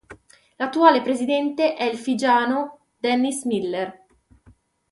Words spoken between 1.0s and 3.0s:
presidente è il figiano